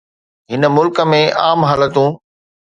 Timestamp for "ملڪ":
0.77-0.97